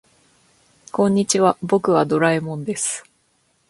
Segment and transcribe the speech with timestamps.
[0.91, 3.03] こんにちは、僕はドラえもんです。